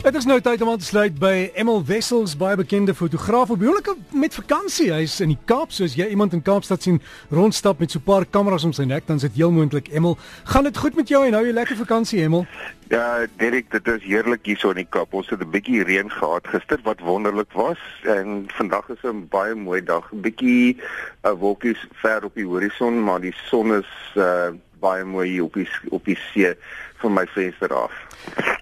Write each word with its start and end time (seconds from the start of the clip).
Dit 0.00 0.14
is 0.16 0.24
nou 0.24 0.38
tyd 0.40 0.62
om 0.64 0.70
aan 0.72 0.78
te 0.80 0.84
sluit 0.84 1.18
by 1.20 1.50
Emil 1.60 1.82
Wessels, 1.84 2.32
baie 2.40 2.56
bekende 2.56 2.94
fotograaf 2.96 3.50
op 3.52 3.60
huwelike 3.60 3.92
met 4.16 4.32
vakansie. 4.32 4.86
Hy's 4.94 5.18
in 5.20 5.34
die 5.34 5.38
Kaap, 5.44 5.74
soos 5.76 5.92
jy 5.98 6.06
iemand 6.14 6.32
in 6.32 6.40
Kaapstad 6.40 6.86
sien 6.86 7.02
rondstap 7.28 7.82
met 7.84 7.92
so 7.92 7.98
'n 8.00 8.08
paar 8.08 8.24
kameras 8.24 8.64
om 8.64 8.72
sy 8.72 8.86
nek, 8.88 9.06
dan 9.06 9.20
sit 9.20 9.36
heel 9.36 9.50
moontlik 9.52 9.92
Emil. 9.92 10.16
Gaan 10.44 10.64
dit 10.64 10.76
goed 10.76 10.96
met 10.96 11.08
jou 11.08 11.26
en 11.26 11.34
hou 11.34 11.44
jy 11.44 11.52
lekker 11.52 11.76
vakansie, 11.76 12.22
Emil? 12.22 12.46
Ja, 12.88 13.26
Derek, 13.36 13.70
dit 13.70 13.88
is 13.88 14.02
heerlik 14.02 14.40
hier 14.42 14.56
so 14.56 14.70
in 14.70 14.76
die 14.76 14.88
Kaap. 14.88 15.12
Ons 15.12 15.28
het 15.28 15.40
'n 15.40 15.50
bietjie 15.50 15.84
reën 15.84 16.10
gehad 16.10 16.46
gister 16.46 16.80
wat 16.82 17.00
wonderlik 17.00 17.52
was 17.52 17.78
en 18.02 18.44
vandag 18.48 18.88
is 18.88 19.02
'n 19.04 19.28
baie 19.28 19.54
mooi 19.54 19.84
dag. 19.84 20.12
'n 20.12 20.20
Bietjie 20.20 20.80
uh, 21.24 21.32
wolkies 21.32 21.86
ver 21.92 22.24
op 22.24 22.34
die 22.34 22.46
horison, 22.46 23.04
maar 23.04 23.20
die 23.20 23.34
son 23.50 23.74
is 23.74 24.14
uh, 24.16 24.48
baie 24.80 25.04
mooi 25.04 25.28
hier 25.28 25.44
op 25.44 25.54
die 25.54 25.68
op 25.90 26.04
die 26.04 26.18
see 26.32 26.54
van 27.02 27.14
my 27.14 27.26
venster 27.34 27.74
af. 27.74 27.92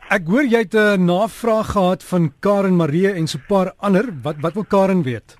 Ek 0.08 0.26
hoor 0.26 0.46
jy 0.46 0.64
het 0.64 0.74
'n 0.74 1.04
navraag 1.04 1.72
gehad 1.72 2.04
van 2.04 2.32
Karen 2.40 2.76
Marie 2.76 3.12
en 3.12 3.26
so 3.26 3.38
'n 3.38 3.46
paar 3.48 3.72
ander. 3.78 4.06
Wat 4.22 4.36
wat 4.40 4.54
wil 4.54 4.64
Karen 4.64 5.02
weet? 5.02 5.36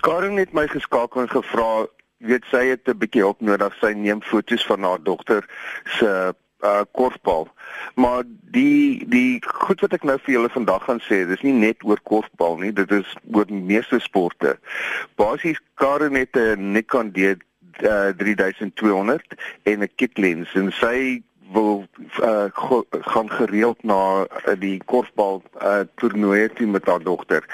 Karen 0.00 0.36
het 0.36 0.52
my 0.52 0.66
geskakel 0.68 1.20
en 1.20 1.28
gevra, 1.28 1.86
weet 2.18 2.44
sy 2.50 2.66
het 2.66 2.88
'n 2.88 2.98
bietjie 2.98 3.22
hulp 3.22 3.40
nodig. 3.40 3.74
Sy 3.80 3.92
neem 3.92 4.22
foto's 4.22 4.66
van 4.66 4.82
haar 4.82 5.02
dogter 5.02 5.44
se 5.84 6.34
uh 6.62 6.82
korfbal. 6.92 7.48
Maar 7.94 8.22
die 8.26 9.08
die 9.08 9.42
goed 9.46 9.80
wat 9.80 9.92
ek 9.92 10.02
nou 10.04 10.18
vir 10.18 10.34
julle 10.34 10.50
vandag 10.52 10.84
gaan 10.84 11.00
sê, 11.00 11.26
dis 11.28 11.42
nie 11.42 11.52
net 11.52 11.84
oor 11.84 12.00
korfbal 12.02 12.58
nie, 12.58 12.72
dit 12.72 12.90
is 12.90 13.16
oor 13.32 13.46
meeste 13.48 14.00
sporte. 14.00 14.58
Basies 15.16 15.60
Karen 15.74 16.14
het 16.14 16.36
'n 16.36 16.72
Nikon 16.72 17.12
D 17.12 17.36
uh, 17.82 18.12
3200 18.16 19.34
en 19.62 19.80
'n 19.80 19.90
kit 19.94 20.18
lens 20.18 20.54
en 20.54 20.72
sy 20.72 21.22
wil 21.52 21.86
uh, 22.22 22.44
gaan 22.90 23.30
gereeld 23.30 23.82
na 23.82 24.22
uh, 24.22 24.54
die 24.58 24.78
korfbal 24.84 25.42
uh, 25.62 25.80
toernooie 25.94 26.52
toe 26.52 26.66
met 26.66 26.86
haar 26.86 27.02
dogter. 27.02 27.44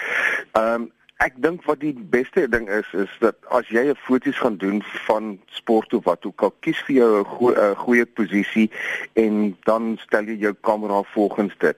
Ehm 0.53 0.75
um, 0.75 0.93
ek 1.17 1.39
dink 1.41 1.63
wat 1.65 1.79
die 1.81 1.95
beste 2.13 2.43
ding 2.53 2.67
is 2.69 2.89
is 2.93 3.13
dat 3.23 3.37
as 3.49 3.69
jy 3.73 3.87
'n 3.89 3.97
foto's 3.97 4.37
gaan 4.37 4.57
doen 4.61 4.83
van 5.09 5.41
sport 5.47 5.95
of 5.95 6.05
wat 6.05 6.27
ook 6.29 6.43
al 6.43 6.53
kies 6.61 6.83
vir 6.85 6.97
jou 6.97 7.21
'n 7.21 7.25
go 7.25 7.75
goeie 7.75 8.07
posisie 8.07 8.71
en 9.13 9.57
dan 9.65 9.97
stel 10.05 10.29
jy 10.29 10.37
jou 10.37 10.53
kamera 10.61 11.03
volgens 11.03 11.57
dit. 11.59 11.77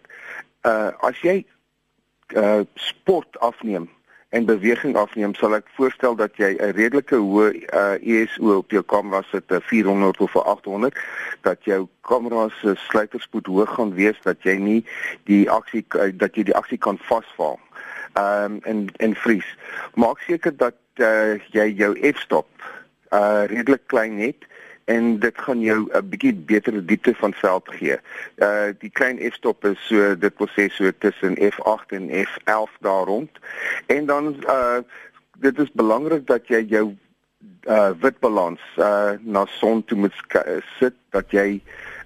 Uh 0.67 0.91
as 1.01 1.21
jy 1.23 1.47
uh 2.35 2.61
sport 2.75 3.39
afneem 3.39 3.89
en 4.29 4.45
beweging 4.45 4.97
afneem, 4.97 5.35
sal 5.35 5.55
ek 5.57 5.69
voorstel 5.77 6.17
dat 6.17 6.37
jy 6.37 6.51
'n 6.57 6.75
redelike 6.77 7.17
hoë 7.17 7.49
uh, 7.73 7.97
ISO 8.01 8.59
op 8.61 8.71
jou 8.71 8.83
kamera 8.83 9.23
sit, 9.31 9.45
'n 9.51 9.61
400 9.61 10.21
of 10.21 10.35
'n 10.35 10.45
800, 10.45 10.99
dat 11.43 11.65
jou 11.65 11.89
kamera 12.01 12.49
se 12.61 12.75
sluiterspoed 12.75 13.47
hoog 13.47 13.75
gaan 13.75 13.95
wees 13.95 14.19
dat 14.23 14.43
jy 14.43 14.57
nie 14.57 14.85
die 15.25 15.51
aksie 15.51 15.85
uh, 15.97 16.13
dat 16.13 16.37
jy 16.37 16.43
die 16.43 16.57
aksie 16.57 16.79
kan 16.79 16.99
vasval. 16.99 17.59
Ehm 18.13 18.45
um, 18.53 18.61
en 18.63 18.89
en 18.97 19.15
vries. 19.15 19.57
Maak 19.95 20.21
seker 20.21 20.57
dat 20.57 20.77
uh, 20.97 21.41
jy 21.51 21.73
jou 21.77 21.97
f-stop 22.13 22.49
uh 23.13 23.45
redelik 23.49 23.87
klein 23.87 24.19
het 24.19 24.45
en 24.89 25.19
dit 25.19 25.41
gaan 25.45 25.61
jou 25.61 25.89
'n 25.93 26.09
bietjie 26.09 26.35
beter 26.35 26.87
diepte 26.87 27.15
van 27.15 27.35
veld 27.35 27.69
gee. 27.69 27.97
Uh 28.37 28.69
die 28.79 28.91
klein 28.91 29.19
f-stop 29.31 29.65
is 29.65 29.87
so 29.87 30.19
dit 30.19 30.35
wil 30.39 30.49
sê 30.57 30.69
so 30.73 30.91
tussen 30.99 31.37
f8 31.53 31.93
en 31.99 32.09
f11 32.11 32.73
daar 32.81 33.05
rond. 33.05 33.31
En 33.87 34.07
dan 34.07 34.37
uh 34.47 34.79
dit 35.39 35.59
is 35.59 35.73
belangrik 35.73 36.27
dat 36.27 36.49
jy 36.49 36.65
jou 36.69 36.97
uh 37.65 37.91
witbalans 38.01 38.61
uh 38.77 39.11
na 39.21 39.45
son 39.47 39.85
toe 39.85 39.99
moet 39.99 40.17
sit 40.79 40.95
dat 41.11 41.31
jy 41.31 41.61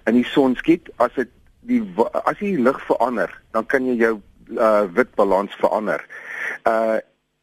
in 0.05 0.13
die 0.13 0.27
son 0.27 0.55
skiet 0.55 0.89
as 0.95 1.13
dit 1.15 1.29
die 1.59 1.83
as 2.23 2.37
die 2.37 2.59
lig 2.59 2.85
verander, 2.85 3.31
dan 3.51 3.65
kan 3.65 3.85
jy 3.87 3.95
jou 3.95 4.19
uh 4.57 4.83
witbalans 4.93 5.55
verander. 5.55 6.03
Uh 6.67 6.99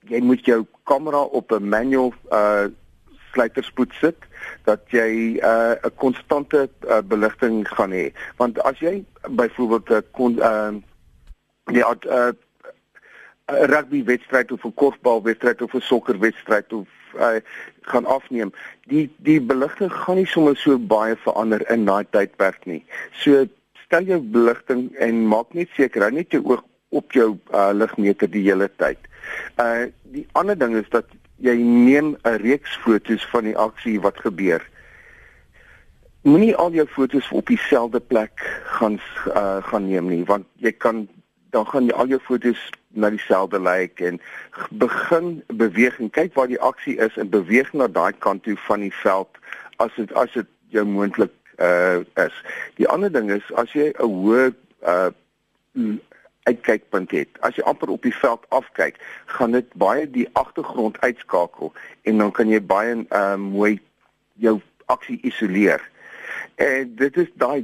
jy 0.08 0.20
moet 0.20 0.44
jou 0.44 0.66
kamera 0.84 1.20
op 1.20 1.52
'n 1.52 1.68
manual 1.68 2.12
uh 2.32 2.68
sluiterspoed 3.32 3.92
sit 4.00 4.28
dat 4.64 4.80
jy 4.94 5.38
'n 5.38 5.40
uh, 5.44 5.90
konstante 5.96 6.68
uh, 6.88 7.00
beligting 7.04 7.68
gaan 7.68 7.90
hê. 7.90 8.12
Want 8.36 8.62
as 8.62 8.78
jy 8.78 9.04
byvoorbeeld 9.28 9.90
'n 9.90 10.04
kon 10.10 10.38
uh, 10.38 10.74
die 11.64 11.84
'n 11.84 11.98
uh, 12.06 12.32
rugby 13.46 14.04
wedstryd 14.04 14.52
of 14.52 14.64
'n 14.64 14.74
korfbal 14.74 15.22
wedstryd 15.22 15.62
of 15.62 15.74
'n 15.74 15.80
sokker 15.80 16.18
wedstryd 16.18 16.72
of 16.72 16.88
uh, 17.18 17.40
gaan 17.80 18.06
afneem, 18.06 18.52
die 18.86 19.10
die 19.16 19.40
beligting 19.40 19.92
gaan 19.92 20.16
nie 20.16 20.26
sommer 20.26 20.56
so 20.56 20.78
baie 20.78 21.16
verander 21.16 21.70
in 21.70 21.84
daai 21.84 22.04
tydperk 22.10 22.64
nie. 22.64 22.84
So 23.12 23.46
stel 23.84 24.02
jou 24.02 24.20
beligting 24.20 24.90
en 24.96 25.26
maak 25.26 25.54
net 25.54 25.68
seker 25.76 26.02
hou 26.02 26.12
net 26.14 26.30
jou 26.30 26.42
oog 26.44 26.64
op 26.90 27.12
jou 27.12 27.38
uh, 27.54 27.70
ligmeter 27.74 28.30
die 28.30 28.44
hele 28.46 28.70
tyd. 28.76 28.98
Uh 29.56 29.90
die 30.10 30.26
ander 30.32 30.58
ding 30.58 30.74
is 30.74 30.88
dat 30.90 31.06
jy 31.40 31.56
neem 31.56 32.16
'n 32.22 32.36
reeks 32.42 32.76
fotos 32.84 33.24
van 33.32 33.44
die 33.44 33.56
aksie 33.56 34.00
wat 34.00 34.20
gebeur. 34.20 34.60
Moenie 36.22 36.56
al 36.56 36.72
jou 36.72 36.86
fotos 36.86 37.30
op 37.30 37.46
dieselfde 37.46 38.00
plek 38.00 38.62
gaan 38.64 39.00
uh, 39.26 39.64
gaan 39.64 39.88
neem 39.88 40.08
nie 40.08 40.24
want 40.24 40.46
jy 40.56 40.72
kan 40.72 41.08
dan 41.50 41.66
gaan 41.66 41.86
jy 41.86 41.92
al 41.92 42.06
jou 42.06 42.20
fotos 42.20 42.70
na 42.88 43.10
dieselfde 43.10 43.60
lyk 43.60 44.00
en 44.00 44.20
begin 44.70 45.42
beweeg 45.46 45.98
en 45.98 46.10
kyk 46.10 46.34
waar 46.34 46.46
die 46.46 46.60
aksie 46.60 46.98
is 46.98 47.16
en 47.16 47.30
beweeg 47.30 47.72
na 47.72 47.88
daai 47.88 48.12
kant 48.18 48.42
toe 48.42 48.56
van 48.66 48.80
die 48.80 48.94
veld 49.02 49.40
as 49.76 49.94
dit 49.96 50.12
as 50.12 50.32
dit 50.32 50.46
jou 50.68 50.84
moontlik 50.84 51.32
uh 51.60 52.00
is. 52.14 52.36
Die 52.76 52.88
ander 52.88 53.12
ding 53.12 53.30
is 53.30 53.52
as 53.54 53.72
jy 53.72 53.92
'n 53.96 54.04
hoë 54.04 54.52
uh 54.84 55.10
uitkykpunt 56.42 57.10
het. 57.10 57.28
As 57.40 57.56
jy 57.56 57.62
amper 57.68 57.88
op 57.88 58.02
die 58.02 58.14
veld 58.14 58.46
afkyk, 58.48 58.96
gaan 59.26 59.52
dit 59.52 59.72
baie 59.74 60.10
die 60.10 60.28
agtergrond 60.32 61.00
uitskakel 61.00 61.72
en 62.02 62.18
dan 62.18 62.30
kan 62.30 62.48
jy 62.48 62.60
baie 62.62 62.96
uh, 63.10 63.36
mooi 63.36 63.78
jou 64.40 64.60
aksie 64.86 65.18
isoleer. 65.22 65.82
En 66.54 66.94
dit 66.96 67.16
is 67.16 67.28
daai 67.34 67.62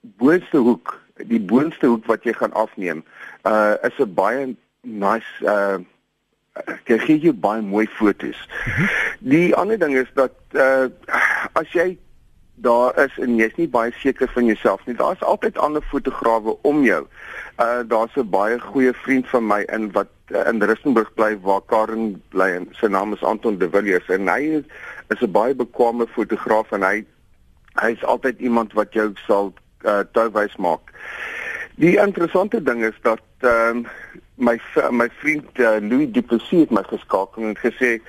boonste 0.00 0.56
hoek, 0.56 0.96
die 1.30 1.40
boonste 1.40 1.86
hoek 1.86 2.06
wat 2.10 2.24
jy 2.24 2.34
gaan 2.36 2.52
afneem, 2.52 3.04
uh 3.46 3.74
is 3.86 3.98
'n 3.98 4.14
baie 4.14 4.56
nice 4.80 5.30
uh 5.44 5.78
kyk 6.84 7.06
jy 7.06 7.32
baie 7.32 7.62
mooi 7.62 7.86
fotos. 7.86 8.48
Mhm. 8.66 8.86
Die 9.18 9.54
ander 9.54 9.78
ding 9.78 9.96
is 9.96 10.10
dat 10.14 10.34
uh 10.52 10.88
as 11.52 11.72
jy 11.72 11.98
daar 12.60 13.04
is 13.04 13.18
en 13.18 13.36
jy's 13.36 13.56
nie 13.56 13.68
baie 13.68 13.92
seker 14.00 14.28
van 14.34 14.44
jouself 14.44 14.84
nie. 14.86 14.96
Daar's 14.96 15.22
altyd 15.22 15.58
ander 15.58 15.82
fotograwe 15.82 16.56
om 16.62 16.82
jou. 16.84 17.06
Uh 17.58 17.80
daar's 17.88 18.16
'n 18.16 18.28
baie 18.30 18.60
goeie 18.60 18.92
vriend 18.92 19.28
van 19.28 19.46
my 19.46 19.60
in 19.72 19.92
wat 19.92 20.08
uh, 20.28 20.46
in 20.48 20.62
Rustenburg 20.62 21.14
bly 21.14 21.38
waar 21.40 21.62
Karen 21.66 22.22
bly 22.28 22.50
en 22.58 22.68
sy 22.72 22.86
naam 22.86 23.12
is 23.12 23.22
Anton 23.22 23.58
de 23.58 23.70
Villiers 23.70 24.08
en 24.08 24.28
hy 24.28 24.40
is, 24.60 24.64
is 25.08 25.20
'n 25.20 25.32
baie 25.32 25.54
bekwame 25.54 26.06
fotograaf 26.06 26.72
en 26.72 26.82
hy 26.82 27.04
hy's 27.80 28.04
altyd 28.04 28.38
iemand 28.38 28.72
wat 28.72 28.92
jou 28.92 29.12
sal 29.26 29.52
uh 29.84 30.02
touwys 30.12 30.56
maak. 30.56 30.92
Die 31.76 31.96
interessante 31.96 32.62
ding 32.62 32.84
is 32.84 32.98
dat 33.02 33.20
ehm 33.40 33.76
um, 33.76 33.86
my 34.40 34.60
my 34.90 35.08
vriend 35.20 35.58
uh, 35.58 35.76
Louis 35.80 36.12
Duplessis 36.12 36.60
het 36.60 36.70
my 36.70 36.82
geskakel 36.82 37.42
en 37.42 37.56
gesê 37.56 38.00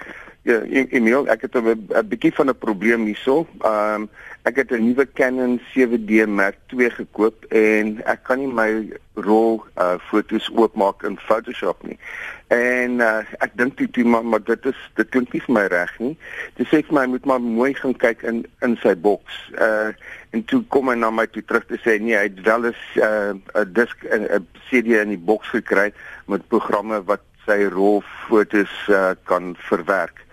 Ja, 0.41 0.57
Emil, 0.65 1.27
ek 1.29 1.41
het 1.45 1.55
'n 1.55 2.07
bietjie 2.09 2.33
van 2.33 2.49
'n 2.49 2.57
probleem 2.57 3.05
hierso. 3.05 3.47
Ehm 3.61 4.01
um, 4.01 4.09
ek 4.41 4.55
het 4.55 4.71
'n 4.71 4.85
nuwe 4.85 5.05
Canon 5.13 5.61
7D 5.73 6.25
Mark 6.25 6.57
II 6.67 6.89
gekoop 6.89 7.45
en 7.45 8.01
ek 8.05 8.23
kan 8.23 8.39
nie 8.39 8.47
my 8.47 8.89
rol 9.13 9.63
uh 9.77 9.99
fotos 9.99 10.49
oopmaak 10.55 11.03
in 11.03 11.17
Photoshop 11.17 11.83
nie. 11.83 11.99
En 12.47 12.99
uh 12.99 13.21
ek 13.37 13.51
dink 13.53 13.77
toe 13.77 13.89
toe 13.89 14.03
maar, 14.03 14.25
maar 14.25 14.43
dit 14.43 14.65
is 14.65 14.91
dit 14.95 15.09
klink 15.09 15.31
nie 15.33 15.41
vir 15.41 15.53
my 15.53 15.65
reg 15.67 15.99
nie. 15.99 16.17
Dis 16.55 16.67
sê 16.67 16.81
vir 16.81 16.93
my 16.93 17.05
moet 17.05 17.25
maar 17.25 17.41
mooi 17.41 17.73
gaan 17.73 17.93
kyk 17.93 18.23
in 18.23 18.45
in 18.61 18.77
sy 18.81 18.95
boks. 18.95 19.51
Uh 19.53 19.93
en 20.31 20.43
toe 20.45 20.63
kom 20.67 20.89
hy 20.89 20.95
na 20.95 21.11
my 21.11 21.27
toe 21.27 21.43
terug 21.45 21.65
te 21.65 21.77
sê 21.77 22.01
nee, 22.01 22.17
hy 22.17 22.23
het 22.23 22.41
wel 22.41 22.65
'n 22.65 22.73
uh 23.53 23.65
disk 23.65 23.97
'n 24.09 24.47
CD 24.69 24.97
in 25.05 25.09
die 25.09 25.21
boks 25.21 25.49
gekry 25.49 25.93
met 26.25 26.47
programme 26.47 27.03
wat 27.03 27.21
sy 27.45 27.63
rolfotos 27.69 28.73
uh, 28.89 29.11
kan 29.23 29.55
verwerk. 29.69 30.25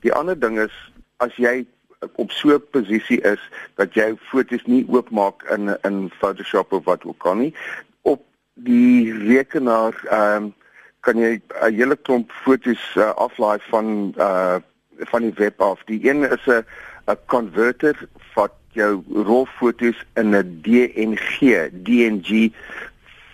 Die 0.00 0.12
ander 0.12 0.36
ding 0.36 0.58
is 0.58 0.74
as 1.16 1.34
jy 1.36 1.66
op 2.14 2.30
so 2.30 2.54
'n 2.54 2.62
posisie 2.70 3.20
is 3.20 3.40
dat 3.74 3.94
jy 3.94 4.16
fotos 4.30 4.64
nie 4.66 4.86
oopmaak 4.88 5.42
in 5.50 5.76
in 5.82 6.10
Photoshop 6.20 6.72
of 6.72 6.84
wat 6.84 7.04
ook 7.04 7.26
al 7.26 7.34
nie 7.34 7.54
op 8.02 8.22
die 8.54 9.12
rekenaar 9.12 9.94
ehm 10.10 10.44
um, 10.44 10.54
kan 11.00 11.18
jy 11.18 11.40
'n 11.62 11.74
hele 11.74 11.96
klomp 11.96 12.32
fotos 12.32 12.94
uh, 12.96 13.14
aflaai 13.14 13.58
van 13.70 14.14
uh 14.18 14.58
van 14.98 15.22
die 15.22 15.32
web 15.36 15.60
af. 15.60 15.84
Die 15.84 16.08
een 16.08 16.22
is 16.30 16.46
'n 16.46 16.64
'n 17.06 17.18
converter 17.26 18.08
wat 18.34 18.52
jou 18.72 19.02
rolfotos 19.12 20.04
in 20.14 20.34
'n 20.34 20.60
DNG 20.62 21.70
DNG 21.72 22.52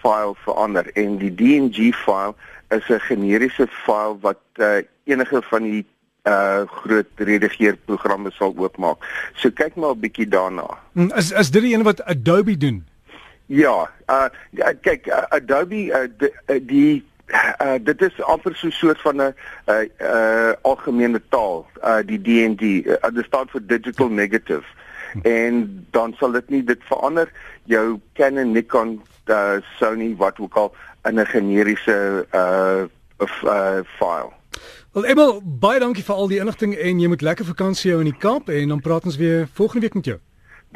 file 0.00 0.34
verander 0.34 0.90
en 0.92 1.18
die 1.18 1.34
DNG 1.34 1.94
file 1.94 2.34
is 2.68 2.88
'n 2.88 3.00
generiese 3.00 3.66
file 3.66 4.16
wat 4.20 4.42
uh, 4.54 4.82
enige 5.04 5.42
van 5.42 5.62
die 5.62 5.86
uh 6.28 6.62
groot 6.66 7.06
redigeerprogramme 7.16 8.30
sal 8.30 8.54
oopmaak. 8.56 9.02
So 9.34 9.50
kyk 9.50 9.74
maar 9.74 9.94
'n 9.94 10.00
bietjie 10.00 10.28
daarna. 10.28 10.66
Hmm, 10.92 11.10
is 11.16 11.32
is 11.32 11.50
dit 11.50 11.62
die 11.62 11.74
een 11.74 11.82
wat 11.82 12.04
Adobe 12.04 12.56
doen? 12.56 12.86
Ja, 13.46 13.90
uh 14.06 14.28
kyk 14.80 15.06
uh, 15.06 15.22
Adobe 15.28 15.74
uh, 15.74 16.06
die, 16.18 16.30
uh, 16.46 16.60
die 16.66 17.04
uh, 17.58 17.74
dit 17.82 18.02
is 18.02 18.22
amper 18.22 18.54
so 18.54 18.66
'n 18.66 18.70
soort 18.70 19.00
van 19.00 19.16
'n 19.16 19.34
uh, 19.66 19.82
uh 20.00 20.52
algemene 20.62 21.20
taal, 21.28 21.66
uh 21.82 22.02
die 22.06 22.20
DND, 22.20 22.62
uh, 22.62 23.10
dit 23.14 23.24
staan 23.24 23.48
vir 23.48 23.66
digital 23.66 24.08
negative. 24.08 24.64
En 25.22 25.86
dan 25.90 26.14
sal 26.18 26.30
dit 26.30 26.48
nie 26.48 26.64
dit 26.64 26.80
verander 26.84 27.28
jou 27.64 28.00
Canon, 28.14 28.52
Nikon, 28.52 29.02
uh, 29.26 29.60
Sony 29.78 30.14
wat 30.16 30.38
ook 30.38 30.54
al 30.54 30.74
in 31.04 31.18
'n 31.18 31.26
generiese 31.26 32.26
uh 32.34 32.86
uh 33.44 33.80
file. 33.98 34.41
Wel 34.92 35.06
Emel, 35.08 35.38
baie 35.40 35.78
dankie 35.80 36.02
vir 36.04 36.18
al 36.20 36.26
die 36.28 36.36
inligting 36.36 36.74
en 36.76 36.98
jy 37.00 37.08
moet 37.08 37.22
lekker 37.24 37.46
vakansie 37.48 37.94
hou 37.94 38.02
in 38.02 38.10
die 38.10 38.18
Kaap 38.20 38.50
en 38.52 38.74
dan 38.74 38.80
praat 38.84 39.06
ons 39.08 39.14
weer 39.16 39.46
volgende 39.56 39.86
week 39.86 39.94
met 39.96 40.10
jou. 40.10 40.16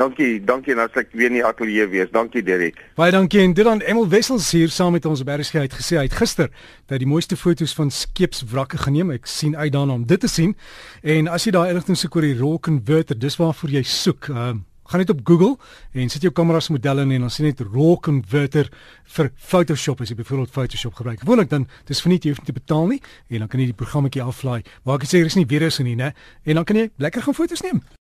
Dankie, 0.00 0.38
dankie 0.40 0.72
en 0.72 0.80
as 0.86 0.94
ek 0.96 1.10
weer 1.12 1.28
in 1.28 1.36
die 1.36 1.42
ateljee 1.44 1.84
wees. 1.92 2.08
Dankie 2.14 2.40
Derek. 2.40 2.78
Baie 2.96 3.12
dankie 3.12 3.42
en 3.42 3.52
dit 3.52 3.68
dan 3.68 3.82
Emel 3.84 4.08
Wessels 4.08 4.48
hier 4.56 4.72
saam 4.72 4.96
met 4.96 5.04
ons 5.04 5.20
RSG 5.20 5.60
het 5.66 5.76
gesê 5.76 5.98
hy 6.00 6.06
het 6.08 6.16
gister 6.16 6.48
dat 6.88 7.04
die 7.04 7.08
mooiste 7.08 7.36
foto's 7.36 7.76
van 7.76 7.92
skeepswrakke 7.92 8.80
geneem. 8.86 9.12
Ek 9.12 9.28
sien 9.28 9.52
uit 9.52 9.74
daarna 9.76 9.98
om 10.00 10.08
dit 10.08 10.24
te 10.24 10.32
sien. 10.32 10.56
En 11.04 11.28
as 11.28 11.44
jy 11.44 11.52
daai 11.52 11.74
inligting 11.74 12.00
soek 12.00 12.16
oor 12.16 12.24
die 12.24 12.38
raw 12.40 12.56
converter, 12.56 13.20
dis 13.20 13.36
waarvoor 13.36 13.76
jy 13.76 13.84
soek. 13.84 14.32
Ehm 14.32 14.62
uh, 14.62 14.64
gaan 14.91 15.03
net 15.03 15.11
op 15.11 15.21
Google 15.27 15.56
en 15.93 16.12
sit 16.12 16.23
jou 16.27 16.33
kameras 16.33 16.69
modelle 16.75 17.06
in 17.06 17.17
en 17.17 17.27
dan 17.27 17.33
sien 17.33 17.47
net 17.49 17.61
raw 17.61 17.94
converter 18.03 18.71
vir 19.17 19.31
Photoshop 19.37 20.03
as 20.03 20.12
jy 20.12 20.19
byvoorbeeld 20.19 20.55
Photoshop 20.55 20.94
gebruik. 20.99 21.21
Gewoonlik 21.25 21.50
dan 21.50 21.69
dis 21.88 22.03
vir 22.03 22.15
nie 22.15 22.21
jy 22.23 22.35
hoef 22.35 22.43
nie 22.43 22.50
te 22.50 22.56
betaal 22.56 22.91
nie 22.91 23.00
en 23.31 23.44
dan 23.44 23.49
kan 23.53 23.62
jy 23.62 23.71
die 23.71 23.79
programmetjie 23.79 24.25
aflaai. 24.25 24.62
Maar 24.85 25.00
ek 25.00 25.09
sê 25.11 25.23
daar 25.23 25.31
is 25.31 25.38
nie 25.38 25.47
virus 25.47 25.81
in 25.83 25.91
nie, 25.91 25.97
né? 25.99 26.12
En 26.44 26.61
dan 26.61 26.67
kan 26.69 26.77
jy 26.77 26.91
lekker 27.03 27.23
gaan 27.23 27.38
foto's 27.38 27.62
neem. 27.67 27.83